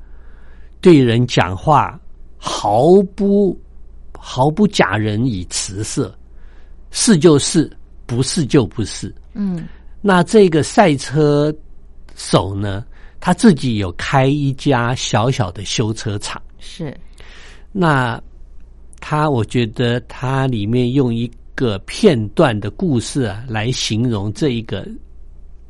[0.81, 1.97] 对人讲话
[2.37, 3.57] 毫不
[4.17, 6.13] 毫不假人以辞色，
[6.91, 7.71] 是就是，
[8.05, 9.13] 不是就不是。
[9.33, 9.65] 嗯。
[10.01, 11.55] 那这个赛车
[12.17, 12.85] 手呢，
[13.21, 16.41] 他自己有开一家小小的修车厂。
[16.59, 16.93] 是。
[17.71, 18.21] 那
[19.07, 24.83] 他我觉得他里面用一个片段的故事啊，来形容这一个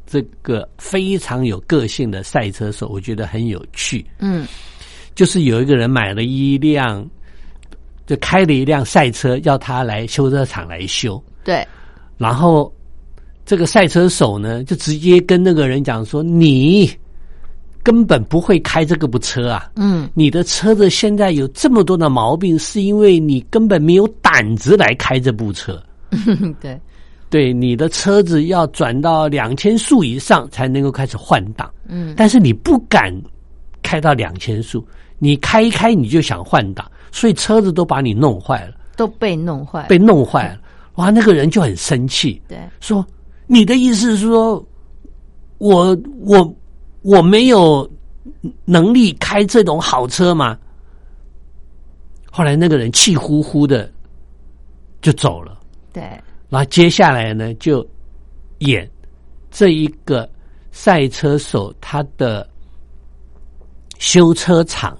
[0.08, 4.06] 这个非常有个性的赛车手，我觉得很有趣。
[4.20, 4.48] 嗯
[5.14, 7.06] 就是有一个人买了一辆，
[8.08, 11.22] 就开了一辆赛车，要他来修车厂来修。
[11.44, 11.68] 对，
[12.18, 12.74] 然后
[13.46, 16.90] 这个赛车手呢，就直接跟那个人讲说：“你
[17.86, 19.70] 根本不会开这个部车啊！
[19.76, 20.10] 嗯。
[20.16, 25.80] 你的车子现在有这么多的毛病，是因为你根本没有胆子来开这部车。
[26.60, 26.82] 对，
[27.30, 32.16] 对，你的车子要转到两千速以上才能够开始换挡，嗯。
[32.18, 33.14] 但是你不敢
[33.84, 34.84] 开到两千速，
[35.20, 40.60] 你开一开你就想换挡，所以车子都把你弄坏了，都被弄坏，被弄坏了。
[40.96, 43.06] 哇，那个人就很生气，对，说
[43.46, 44.66] ：“你的意思是说，
[45.58, 46.56] 我我
[47.06, 47.88] 我没有
[48.66, 50.58] 能力开这种好车吗？”
[52.32, 53.90] 后来那个人气呼呼的
[55.02, 55.60] 就走了。
[55.94, 56.02] 对，
[56.50, 57.88] 然后接下来呢，就
[58.60, 58.90] 演
[59.52, 60.28] 这一个
[60.72, 62.50] 赛车手他的
[64.00, 64.98] 修车厂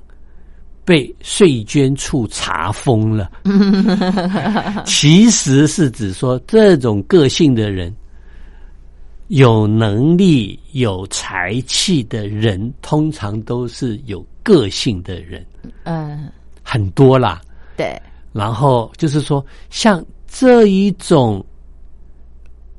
[0.86, 3.32] 被税捐处查封了。
[4.86, 7.94] 其实是指说这种个性的人，
[9.28, 15.46] 有能力、有才气的人，通常都是有个性的人，
[15.84, 16.30] 嗯
[16.62, 17.42] 很多啦。
[17.76, 18.00] 对，
[18.32, 21.44] 然后就是说，像这一种，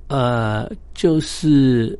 [0.07, 1.99] 呃，就是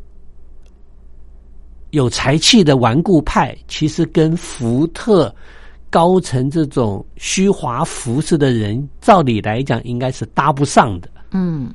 [1.91, 5.35] 有才气的顽固派，其实跟福特、
[5.91, 11.11] 高层这种虚华服饰的人，照理来讲应该是搭不上的。
[11.33, 11.75] 嗯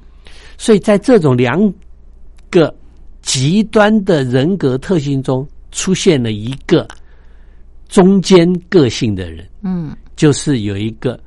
[0.58, 1.74] 所以在这种两
[2.52, 2.72] 个
[3.24, 6.88] 极端的人格特性中，出现了一个
[7.90, 9.48] 中间个性的人。
[9.64, 11.20] 嗯就是有一个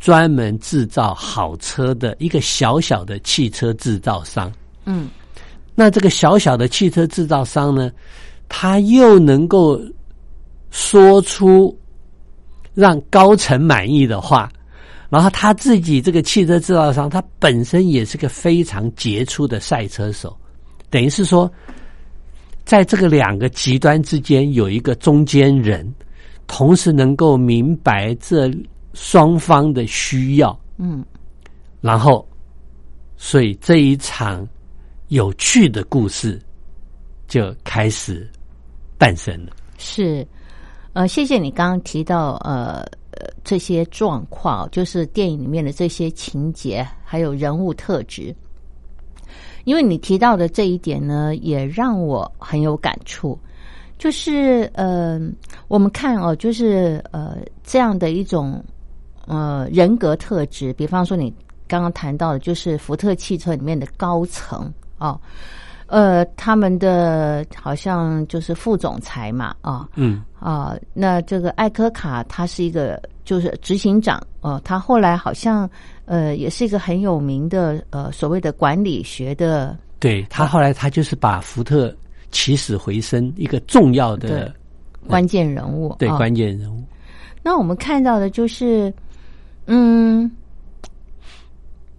[0.00, 4.52] 专门制造好车的一个小小的汽车制造商。
[4.84, 5.08] 嗯
[5.74, 7.90] 那这个小小的汽车制造商呢，
[8.48, 9.80] 他又能够
[10.70, 11.78] 说出
[12.74, 14.50] 让高层满意的话，
[15.08, 20.36] 然后他自己这个汽车制造商，他本身也是个非常杰出的赛车手，
[20.92, 21.50] 等于是说，
[22.66, 25.90] 在这个两个极端之间有一个中间人，
[26.46, 28.52] 同时能够明白这
[28.92, 31.02] 双方的需要，嗯
[31.80, 32.28] 然后，
[33.16, 34.46] 所以这一场
[35.08, 36.38] 有趣的故事
[37.26, 38.30] 就开始
[38.98, 39.52] 诞生了。
[39.78, 40.26] 是，
[40.92, 42.82] 呃，谢谢你刚刚提到呃
[43.12, 48.36] 呃这些状况，就是电影里面的这些情节，还有人物特质。
[49.64, 53.38] 因为你提到的这一点呢，也让我很有感触。
[53.98, 55.20] 就是呃，
[55.68, 58.60] 我们看哦，就是呃这样的一种
[59.26, 61.32] 呃人格特质，比方说你
[61.68, 65.20] 刚刚谈到的，就是福特汽车里面的高层哦，
[65.86, 75.70] 呃，他们的好像就是副总裁嘛，啊、嗯，啊，那这个艾科卡他是一个就是执行长哦、他后来好像
[76.04, 81.94] 呃也是一个很有名的呃所谓的管理学的对他后来他就是把福特
[82.30, 84.52] 起死回生一个重要的
[85.06, 86.16] 关键人物，对啊。
[86.16, 86.82] 关键人物。
[87.42, 88.92] 那我们看到的就是，
[89.66, 90.30] 嗯，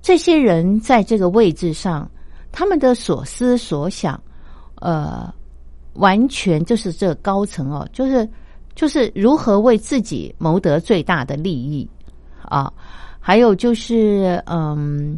[0.01, 2.10] 这些人在这个位置上，
[2.51, 4.22] 他们的所思所想，
[4.76, 5.34] 呃，
[5.95, 8.28] 完全就是这个高层哦，就是
[8.74, 11.88] 就是如何为自己谋得最大的利益
[12.41, 12.72] 啊，
[13.26, 15.17] 还有就是嗯，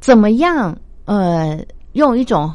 [0.00, 0.74] 怎么样
[1.04, 1.62] 呃，
[1.92, 2.50] 用一种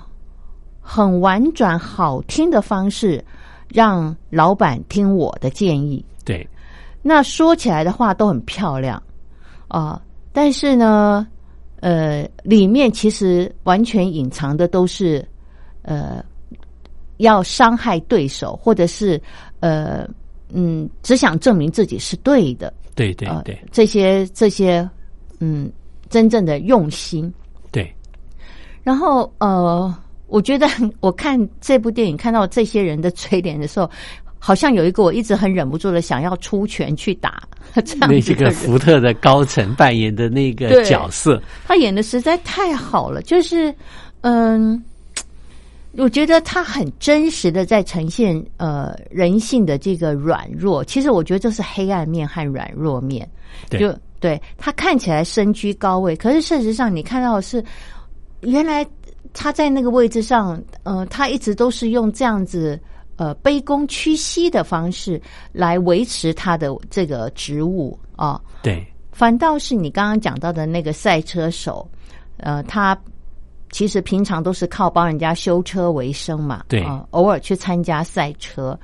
[0.81, 3.23] 很婉转好听的方式，
[3.67, 6.03] 让老板听我的建议。
[6.25, 6.47] 对
[7.03, 9.01] 那说起来的话都很漂亮
[9.67, 11.27] 啊、但是呢，
[11.81, 15.23] 呃，里面其实完全隐藏的都是
[15.84, 16.25] 呃
[17.17, 19.21] 要伤害对手，或者是
[19.59, 20.07] 呃
[20.49, 22.73] 嗯只想证明自己是对的。
[22.95, 24.87] 呃对对对这些这些
[25.39, 25.71] 嗯
[26.09, 27.33] 真正的用心。
[27.71, 27.91] 对，
[28.83, 29.93] 然后呃，
[30.27, 30.67] 我觉得
[31.01, 33.89] 我看这部电影看到这些人的嘴脸的时候，
[34.37, 37.41] 好像有一个我一直很忍不住的想要出拳去打
[37.83, 38.53] 这样那这个人。
[38.53, 43.73] 福特的高层扮演的那个角色，他演的实在太好了，就是
[44.21, 44.83] 嗯。
[45.95, 53.29] 我觉得他很真实的在呈现呃人性的这个软弱，其实我觉得这是黑暗面和软弱面。
[53.69, 53.79] 对。
[53.79, 57.63] 就对他看起来身居高位，可是事实上你看到的是，
[58.41, 58.85] 原来
[59.33, 62.79] 他在那个位置上，呃，他一直都是用这样子
[63.17, 65.21] 呃卑躬屈膝的方式
[65.51, 68.85] 来维持他的这个职务啊、对。
[69.11, 71.87] 反倒是你刚刚讲到的那个赛车手，
[72.37, 72.97] 呃，他
[73.74, 78.80] 其实平常都是靠帮人家修车为生嘛，对呃偶尔去参加赛车。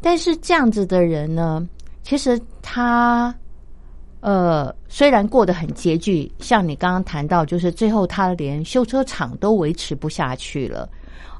[0.00, 1.66] 但是这样子的人呢，
[2.04, 3.34] 其实他
[4.20, 10.88] 呃虽然过得很拮据，像你刚刚谈到，就是最后他连修车厂都维持不下去了，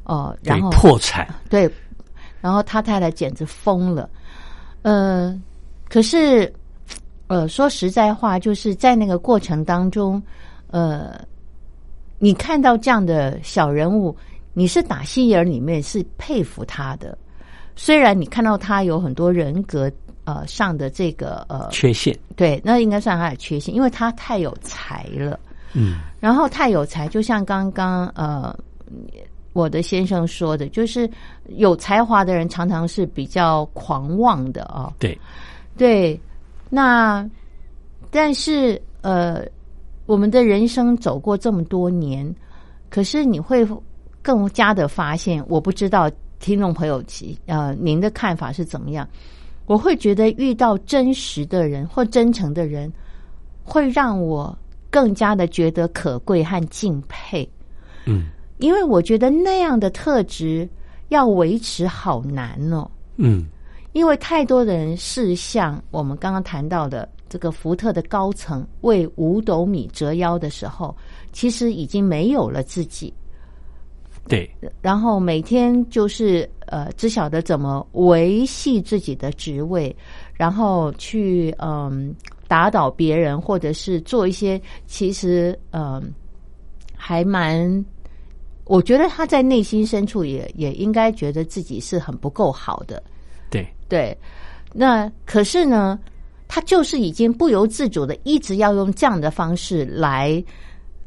[0.02, 1.70] 呃，然后破产，对，
[2.40, 4.10] 然后他太太简直疯了。
[4.82, 5.40] 呃，
[5.88, 6.52] 可是，
[7.28, 10.20] 呃，说实在话，就是在那个过程当中，
[10.70, 11.20] 呃，
[12.22, 14.14] 你看到这样的小人物，
[14.52, 17.16] 你是打心眼儿里面是佩服他的。
[17.74, 19.90] 虽然你看到他有很多人格
[20.24, 25.40] 呃上的这个呃，缺陷，对，那应该算他的缺陷，因为他太有才了。
[25.72, 28.54] 嗯，然后太有才，就像刚刚呃
[29.54, 31.08] 我的先生说的，就是
[31.46, 35.18] 有才华的人常常是比较狂妄的啊、对，
[35.78, 36.20] 对，
[36.68, 37.26] 那
[38.10, 39.42] 但是呃，
[40.10, 42.34] 我们的人生走过这么多年，
[42.88, 43.64] 可是你会
[44.20, 49.08] 更加的发现，我不知道听众朋友其呃您的看法是怎么样？
[49.66, 52.92] 我会觉得遇到真实的人或真诚的人，
[53.62, 54.58] 会让我
[54.90, 57.48] 更加的觉得可贵和敬佩。
[58.04, 60.68] 嗯因为我觉得那样的特质
[61.10, 62.90] 要维持好难哦。
[63.14, 63.46] 嗯，
[63.92, 70.94] 因为太多的人是像我们刚刚谈到的这个福特的高层为五斗米折腰的时候，
[71.32, 73.10] 其实已经没有了自己，
[74.28, 74.50] 对，
[74.82, 79.94] 然后每天就是呃只晓得怎么维系自己的职位，
[80.34, 82.14] 然后去嗯
[82.48, 86.12] 打倒别人，或者是做一些其实嗯
[86.96, 87.84] 还蛮。
[88.66, 93.02] 我觉得他在内心深处也也应该觉得自己是很不够好的，
[93.50, 94.16] 对，对，
[94.72, 95.98] 那可是呢，
[96.52, 100.42] 他就是已经不由自主的一直要用这样的方式来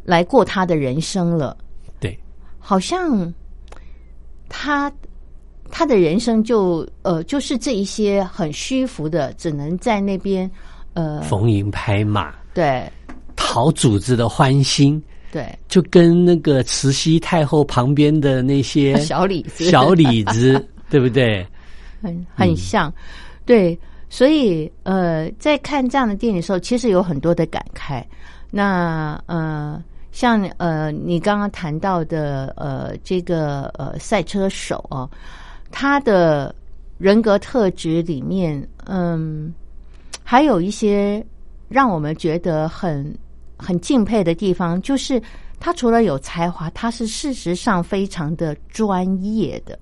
[0.06, 1.58] 来过他的人生了，
[2.00, 2.18] 对，
[2.60, 3.34] 好像
[4.48, 4.90] 他
[5.70, 10.50] 他的人生就呃就是这一些很虚浮的，只能在那边
[10.94, 12.90] 呃逢迎拍马，对。
[13.36, 15.46] 讨主子的欢心，对。
[15.68, 19.66] 就跟那个慈禧太后旁边的那些小李子。
[19.66, 21.46] 小李子，对不对？
[22.02, 22.94] 很很像，
[23.46, 23.78] 对，
[24.14, 28.04] 所以呃，在看这样的电影的时候，其实有很多的感慨。
[28.52, 35.10] 那呃，像呃，你刚刚谈到的呃，这个呃赛车手哦，
[35.72, 36.54] 他的
[37.00, 39.52] 人格特质里面，嗯，
[40.24, 41.26] 还有一些
[41.68, 43.18] 让我们觉得很
[43.58, 45.20] 很敬佩的地方，就是
[45.60, 49.80] 他除了有才华，他是事实上非常的专业的。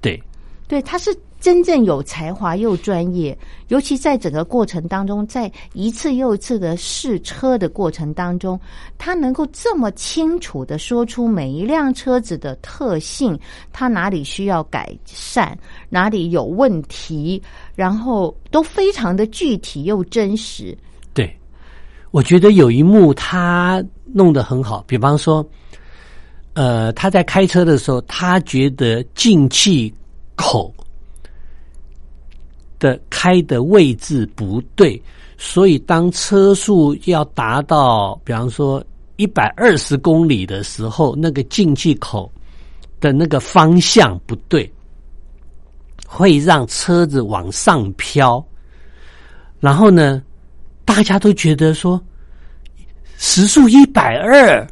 [0.00, 0.20] 对，
[0.66, 3.36] 对，他是真正有才华又专业，
[3.68, 8.58] 尤其在整个过程当中，在一次又一次的试车的过程当中，
[8.98, 13.38] 他能够这么清楚的说出每一辆车子的特性，
[13.72, 15.56] 它哪里需要改善，
[15.88, 17.40] 哪里有问题，
[17.74, 20.76] 然后都非常的具体又真实。
[21.14, 21.32] 对，
[22.10, 25.48] 我觉得有一幕他弄得很好，比方说，
[26.54, 29.94] 呃，他在开车的时候，他觉得进气
[30.34, 30.74] 口
[32.78, 35.00] 的开的位置不对，
[35.36, 38.82] 所以当车速要达到，比方说
[39.16, 42.30] 一百二十公里的时候，那个进气口
[43.00, 44.70] 的那个方向不对，
[46.06, 48.44] 会让车子往上飘。
[49.60, 50.22] 然后呢，
[50.84, 52.00] 大家都觉得说，
[53.16, 54.64] 时速一百二，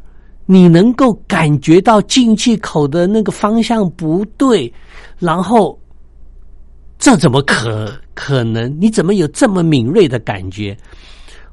[0.45, 4.73] 你能够感觉到进气口的那个方向不对，
[5.19, 5.77] 然后
[6.99, 8.75] 这怎么可可能？
[8.79, 10.75] 你怎么有这么敏锐的感觉？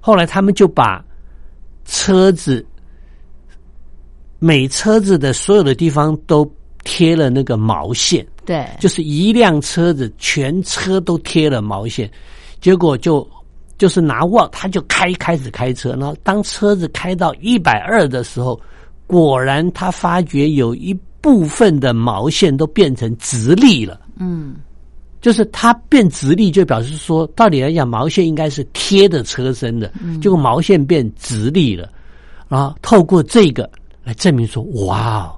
[0.00, 1.04] 后来他们就把
[1.84, 2.64] 车子
[4.38, 6.50] 每车子的所有的地方都
[6.82, 12.10] 贴了那个毛线，对，就是一辆车子全车都贴了毛线，
[12.60, 13.26] 结果就
[13.78, 18.60] 就是拿握，他就开开始开车，然后当车子开到一百二的时候，
[19.06, 20.92] 果然他发觉有一
[21.22, 23.98] 部分的毛线都变成直立了。
[24.18, 24.56] 嗯，
[25.24, 31.90] 就是它变直立，就表示说，道理来讲，毛线应该是贴着车身的，结果毛线变直立了，
[32.46, 33.66] 然后透过这个
[34.02, 35.32] 来证明说，哇哦，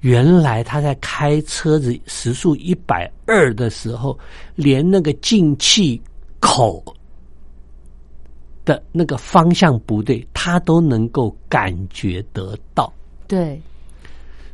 [0.00, 4.18] 原来他在开车子时速一百二的时候，
[4.56, 6.02] 连那个进气
[6.40, 6.82] 口
[8.64, 12.92] 的那个方向不对，他都能够感觉得到。
[13.28, 13.62] 对，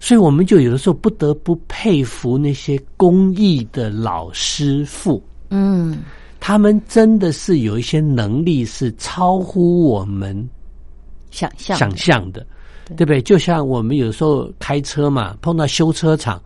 [0.00, 5.98] 所以我们就有的时候不得不佩服那些公益的老师傅，嗯，
[6.40, 10.48] 他们真的是有一些能力是超乎我们
[11.30, 12.32] 想象想象。
[12.32, 12.44] 的，
[12.96, 13.20] 对不对？
[13.20, 16.42] 就像我们有时候开车嘛，碰到修车厂，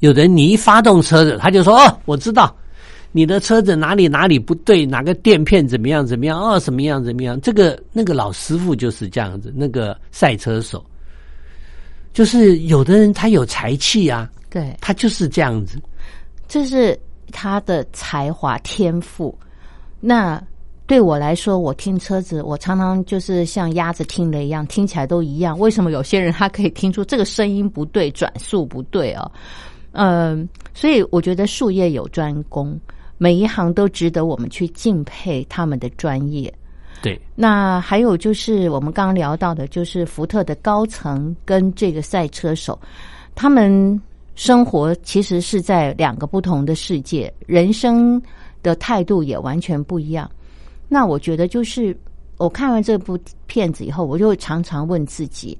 [0.00, 2.54] 有人你一发动车子，他就说：“哦，我知道
[3.12, 10.84] 你的车子哪里哪里不对，哪个垫片怎么样怎么样，哦，什么样怎么样。”这个那个老师傅就是这样子，那个赛车手，
[12.18, 15.80] 就是有的人他有才气啊，对，他就是这样子。
[16.48, 16.98] 这是
[17.30, 19.32] 他的才华天赋。
[20.00, 20.42] 那
[20.84, 25.56] 对我来说，我听车子，我常常就是像鸭子听的一样，听起来都一样。
[25.56, 29.30] 为什么有些人他可以听出这个声音不对，转速不对哦？
[29.92, 32.76] 嗯，所以我觉得术业有专攻，
[33.16, 36.52] 每一行都值得我们去敬佩他们的专业。
[37.02, 42.78] 对，那还有就是我们刚刚聊到的，就是福特的高层跟这个赛车手，
[43.34, 44.00] 他们
[44.34, 48.20] 生活其实是在两个不同的世界，人生
[48.62, 50.30] 的态度也完全不一样。
[50.88, 51.96] 那我觉得就是
[52.36, 55.58] 我看完这部片子以后，我就常常问自己：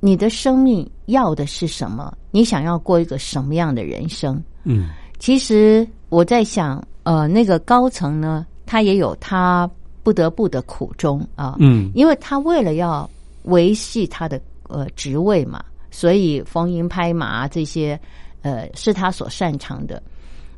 [0.00, 2.16] 你的生命要的是什么？
[2.30, 4.42] 你想要过一个什么样的人生？
[4.64, 9.68] 嗯，其实我在想，呃，那个高层呢，他也有他
[10.04, 13.08] 不得不的苦衷啊，嗯，因为他为了要
[13.44, 17.98] 维系他的呃职位嘛，所以逢迎拍马这些，
[18.42, 20.00] 呃，是他所擅长的，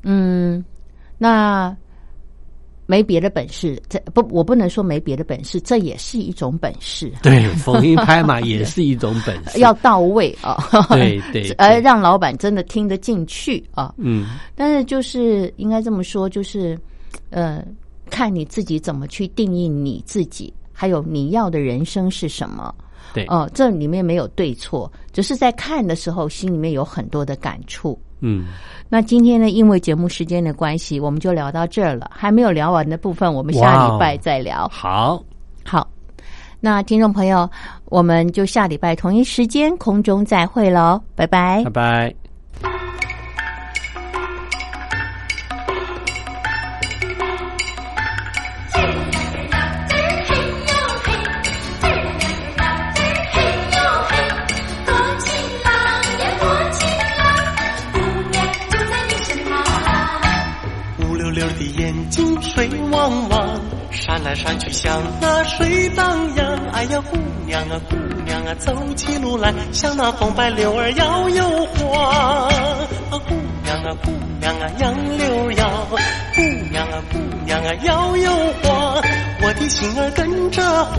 [0.03, 0.63] 嗯，
[1.17, 1.75] 那
[2.89, 10.57] 没别的本事，这不，我不能说没别的本事，这也是一种本事，对，逢迎拍马也是一种本事， 要到位啊，
[10.91, 16.79] 对 对，而 让老板真的听得进去啊，嗯，但是就是应该这么说，就是
[17.31, 17.65] 呃，
[18.11, 22.75] 看你自己怎么去定义你自己，还有你要的人生是什么。
[23.15, 27.99] 对，哦，这里面没有对错，只是在看的时候心里面有很多的感触。
[28.21, 28.47] 嗯，
[28.89, 32.11] 那今天呢，因为节目时间的关系，我们就聊到这儿了。
[32.13, 34.67] 还没有聊完的部分，我们下礼拜再聊。
[34.69, 35.23] 好，
[35.65, 35.87] 好，
[36.61, 37.49] 那听众朋友，
[37.87, 42.26] 我们就下礼拜同一时间空中再会喽，拜拜，拜拜。
[64.37, 66.59] 闪来闪去像那水荡漾。
[66.73, 67.17] 哎呀，姑
[67.47, 72.49] 娘啊，姑娘啊，走起路来像那风摆柳儿摇又晃。
[73.11, 73.35] 啊，姑
[73.65, 74.11] 娘啊，姑
[74.41, 75.69] 娘啊，杨柳摇。
[76.35, 78.31] 姑娘啊，姑娘啊，摇又
[78.63, 79.03] 晃。
[79.43, 80.97] 我的心儿跟着晃。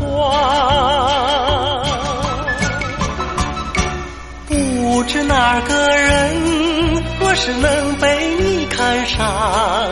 [4.48, 9.92] 不知哪个人，若是能被你看上。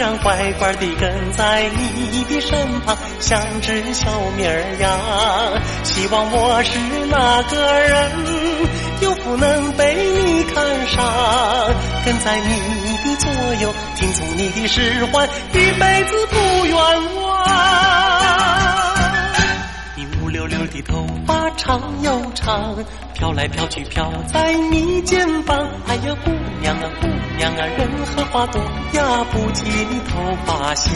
[0.00, 4.98] 让乖乖地跟在你的身旁，像只小绵羊。
[5.84, 6.78] 希望我是
[7.10, 8.10] 那个人，
[9.02, 11.04] 有福能被你看上，
[12.02, 12.48] 跟在你
[13.04, 13.30] 的左
[13.60, 16.74] 右，听从你的使唤，一辈子不冤
[17.16, 17.46] 枉。
[19.96, 22.74] 你乌溜溜的头发长又长，
[23.20, 25.58] 飘来飘去飘在你肩膀。
[25.86, 26.30] 哎呀，姑
[26.62, 27.06] 娘啊，姑
[27.36, 28.58] 娘啊，任何花朵
[28.94, 30.90] 呀不及你头发香。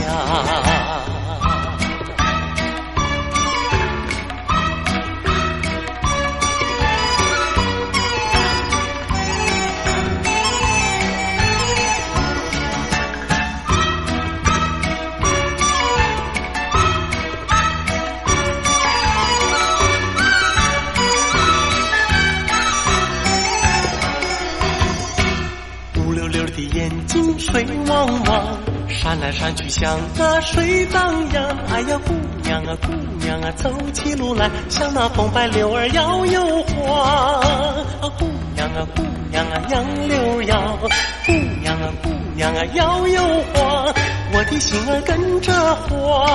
[27.55, 31.57] 水汪汪，闪来闪去像那水荡漾。
[31.73, 32.93] 哎呀，姑娘啊，姑
[33.25, 37.41] 娘啊，走起路来像那风摆柳儿摇又晃。
[37.41, 38.27] 啊，姑
[38.57, 40.77] 娘啊，姑娘啊，杨柳摇。
[41.25, 41.33] 姑
[41.63, 43.95] 娘啊，姑娘啊，摇又晃。
[44.33, 45.53] 我的心儿跟着
[45.87, 46.27] 晃。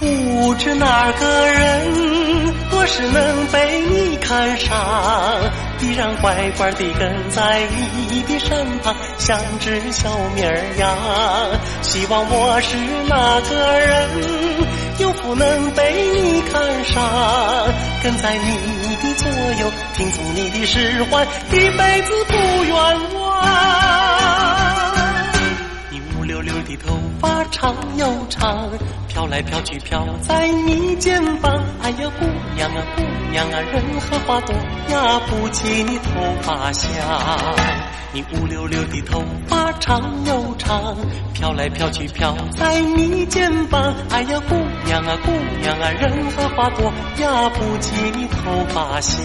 [0.00, 1.92] 不知哪个人，
[2.70, 4.74] 若是能被你看上。
[5.82, 7.60] 依然乖乖地跟在
[8.08, 10.96] 你的身旁，像只小绵羊。
[11.82, 12.76] 希望我是
[13.08, 14.08] 那个人，
[14.98, 17.02] 又不能被你看上，
[18.02, 19.28] 跟在你的左
[19.60, 22.74] 右，听从你的使唤，一辈子不冤
[23.14, 24.01] 枉。
[27.22, 28.68] 发长又长，
[29.06, 31.62] 飘来飘去飘在你肩膀。
[31.80, 34.52] 哎呀，姑娘啊，姑娘啊，任何花朵
[34.88, 36.10] 压不起你头
[36.42, 36.90] 发香。
[38.12, 40.96] 你乌溜溜的头发长又长，
[41.32, 43.94] 飘来飘去飘在你肩膀。
[44.10, 49.24] 哎呀，姑娘啊，姑娘啊，任何花朵压不起你头发香。